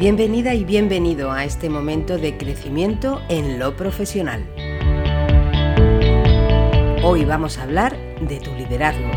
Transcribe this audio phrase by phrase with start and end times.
[0.00, 4.46] Bienvenida y bienvenido a este momento de crecimiento en lo profesional.
[7.04, 9.10] Hoy vamos a hablar de tu liderazgo.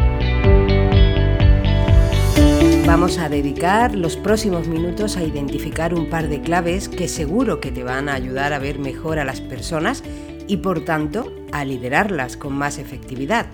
[2.85, 7.71] Vamos a dedicar los próximos minutos a identificar un par de claves que seguro que
[7.71, 10.03] te van a ayudar a ver mejor a las personas
[10.47, 13.45] y por tanto a liderarlas con más efectividad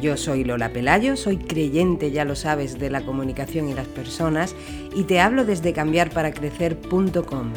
[0.00, 4.54] yo soy Lola Pelayo, soy creyente, ya lo sabes, de la comunicación y las personas
[4.94, 7.52] y te hablo desde cambiarparacrecer.com.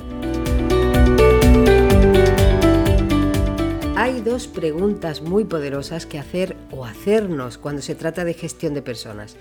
[3.97, 8.81] Hay dos preguntas muy poderosas que hacer o hacernos cuando se trata de gestión de
[8.81, 9.37] personas.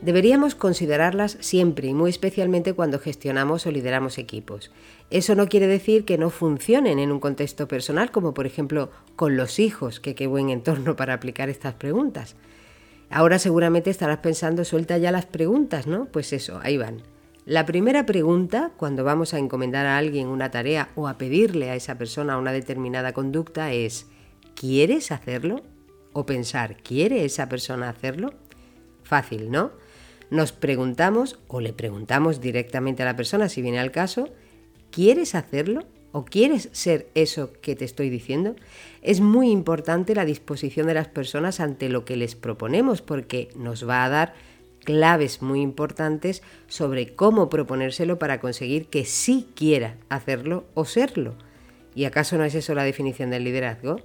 [0.00, 4.70] Deberíamos considerarlas siempre y muy especialmente cuando gestionamos o lideramos equipos.
[5.10, 9.36] Eso no quiere decir que no funcionen en un contexto personal, como por ejemplo con
[9.36, 12.36] los hijos, que qué buen entorno para aplicar estas preguntas.
[13.10, 16.04] Ahora seguramente estarás pensando, suelta ya las preguntas, ¿no?
[16.06, 17.02] Pues eso, ahí van.
[17.44, 21.74] La primera pregunta, cuando vamos a encomendar a alguien una tarea o a pedirle a
[21.74, 24.06] esa persona una determinada conducta, es
[24.54, 25.62] ¿quieres hacerlo?
[26.12, 28.34] O pensar, ¿quiere esa persona hacerlo?
[29.02, 29.72] Fácil, ¿no?
[30.30, 34.28] Nos preguntamos o le preguntamos directamente a la persona, si viene al caso,
[34.90, 35.84] ¿quieres hacerlo?
[36.12, 38.56] ¿O quieres ser eso que te estoy diciendo?
[39.02, 43.88] Es muy importante la disposición de las personas ante lo que les proponemos porque nos
[43.88, 44.34] va a dar
[44.84, 51.34] claves muy importantes sobre cómo proponérselo para conseguir que sí quiera hacerlo o serlo.
[51.94, 54.00] ¿Y acaso no es eso la definición del liderazgo?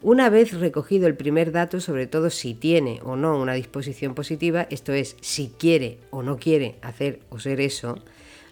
[0.00, 4.68] Una vez recogido el primer dato, sobre todo si tiene o no una disposición positiva,
[4.70, 7.96] esto es, si quiere o no quiere hacer o ser eso,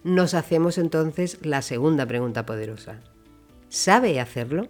[0.02, 3.00] nos hacemos entonces la segunda pregunta poderosa.
[3.68, 4.66] ¿Sabe hacerlo?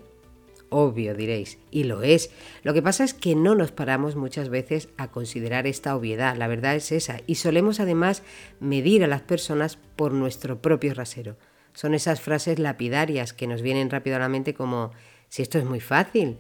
[0.69, 2.31] Obvio, diréis, y lo es.
[2.63, 6.47] Lo que pasa es que no nos paramos muchas veces a considerar esta obviedad, la
[6.47, 8.23] verdad es esa, y solemos además
[8.61, 11.39] medir a las personas por nuestro propio rasero.
[11.73, 14.91] Son esas frases lapidarias que nos vienen rápido a la mente como,
[15.31, 16.37] si esto es muy fácil,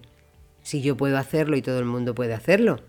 [0.66, 2.80] si yo puedo hacerlo y todo el mundo puede hacerlo,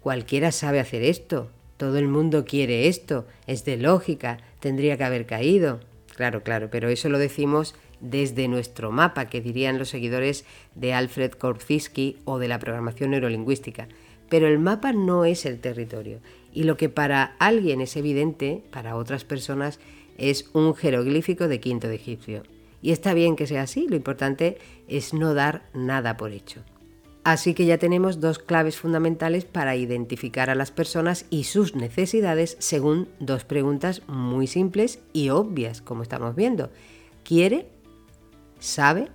[0.00, 5.26] cualquiera sabe hacer esto, todo el mundo quiere esto, es de lógica, tendría que haber
[5.26, 5.80] caído.
[6.16, 11.32] Claro, claro, pero eso lo decimos desde nuestro mapa, que dirían los seguidores de Alfred
[11.32, 13.88] Korzybski o de la programación neurolingüística.
[14.30, 16.20] Pero el mapa no es el territorio.
[16.50, 19.80] Y lo que para alguien es evidente, para otras personas
[20.16, 22.42] es un jeroglífico de quinto de egipcio.
[22.80, 24.56] Y está bien que sea así, lo importante
[24.88, 26.64] es no dar nada por hecho.
[27.24, 32.56] Así que ya tenemos dos claves fundamentales para identificar a las personas y sus necesidades
[32.58, 36.70] según dos preguntas muy simples y obvias, como estamos viendo.
[37.22, 37.68] ¿Quiere?
[38.58, 39.08] ¿Sabe?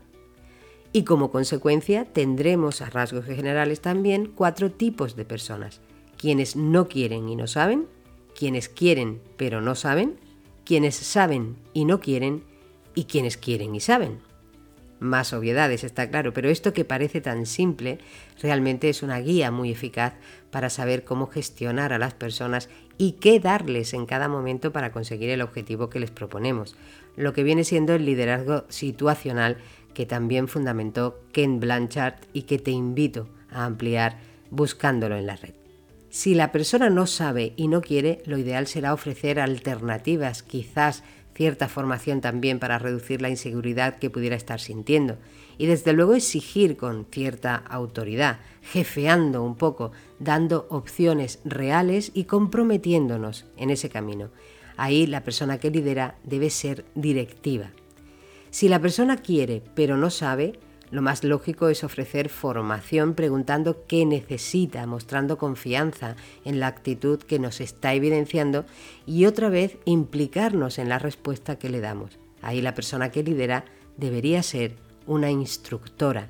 [0.94, 5.82] Y como consecuencia tendremos a rasgos generales también cuatro tipos de personas.
[6.18, 7.88] Quienes no quieren y no saben,
[8.34, 10.18] quienes quieren pero no saben,
[10.64, 12.46] quienes saben y no quieren
[12.96, 14.27] y quienes quieren y saben
[15.00, 18.00] más obviedades, está claro, pero esto que parece tan simple
[18.42, 20.14] realmente es una guía muy eficaz
[20.52, 25.30] para saber cómo gestionar a las personas y qué darles en cada momento para conseguir
[25.30, 26.76] el objetivo que les proponemos,
[27.16, 29.58] lo que viene siendo el liderazgo situacional
[29.94, 34.18] que también fundamentó Ken Blanchard y que te invito a ampliar
[34.52, 35.67] buscándolo en la red.
[36.18, 41.04] Si la persona no sabe y no quiere, lo ideal será ofrecer alternativas, quizás
[41.36, 45.20] cierta formación también para reducir la inseguridad que pudiera estar sintiendo
[45.60, 53.46] y desde luego exigir con cierta autoridad, jefeando un poco, dando opciones reales y comprometiéndonos
[53.56, 54.32] en ese camino.
[54.76, 57.70] Ahí la persona que lidera debe ser directiva.
[58.50, 60.54] Si la persona quiere pero no sabe,
[60.90, 66.16] lo más lógico es ofrecer formación preguntando qué necesita, mostrando confianza
[66.46, 68.66] en la actitud que nos está evidenciando
[69.06, 72.18] y otra vez implicarnos en la respuesta que le damos.
[72.42, 73.66] Ahí la persona que lidera
[73.98, 74.76] debería ser
[75.06, 76.30] una instructora.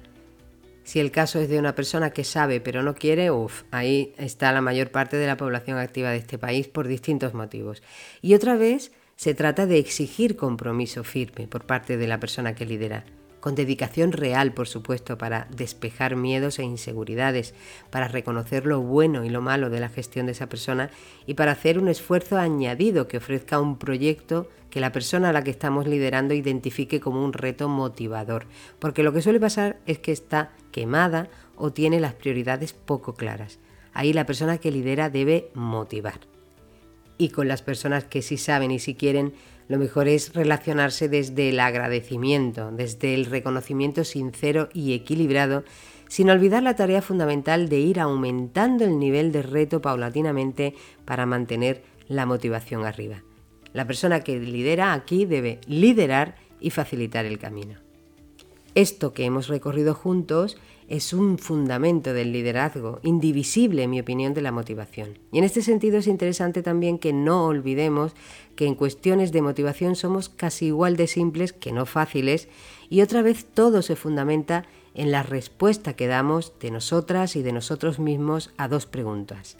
[0.83, 4.51] Si el caso es de una persona que sabe pero no quiere, uff, ahí está
[4.53, 7.83] la mayor parte de la población activa de este país por distintos motivos.
[8.21, 12.65] Y otra vez se trata de exigir compromiso firme por parte de la persona que
[12.65, 13.03] lidera
[13.47, 17.53] con dedicación real, por supuesto, para despejar miedos e inseguridades,
[17.89, 20.89] para reconocer lo bueno y lo malo de la gestión de esa persona
[21.25, 25.45] y para hacer un esfuerzo añadido que ofrezca un proyecto que la persona a la
[25.45, 28.47] que estamos liderando identifique como un reto motivador,
[28.79, 33.59] porque lo que suele pasar es que está quemada o tiene las prioridades poco claras.
[33.93, 36.19] Ahí la persona que lidera debe motivar.
[37.17, 39.31] Y con las personas que sí saben y sí quieren,
[39.67, 45.63] lo mejor es relacionarse desde el agradecimiento, desde el reconocimiento sincero y equilibrado,
[46.07, 50.73] sin olvidar la tarea fundamental de ir aumentando el nivel de reto paulatinamente
[51.03, 53.23] para mantener la motivación arriba.
[53.73, 57.79] La persona que lidera aquí debe liderar y facilitar el camino.
[58.73, 64.41] Esto que hemos recorrido juntos es un fundamento del liderazgo, indivisible en mi opinión de
[64.41, 65.19] la motivación.
[65.31, 68.13] Y en este sentido es interesante también que no olvidemos
[68.55, 72.47] que en cuestiones de motivación somos casi igual de simples que no fáciles
[72.89, 77.51] y otra vez todo se fundamenta en la respuesta que damos de nosotras y de
[77.51, 79.57] nosotros mismos a dos preguntas.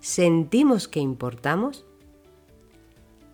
[0.00, 1.84] ¿Sentimos que importamos?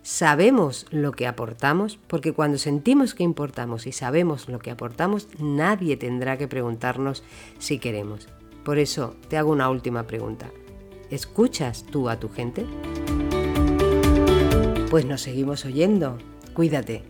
[0.07, 5.97] Sabemos lo que aportamos, porque cuando sentimos que importamos y sabemos lo que aportamos, nadie
[5.97, 7.23] tendrá que preguntarnos
[7.59, 8.29] si queremos.
[8.63, 10.49] Por eso te hago una última pregunta.
[11.11, 12.65] ¿Escuchas tú a tu gente?
[14.89, 16.17] Pues nos seguimos oyendo.
[16.53, 17.03] Cuídate.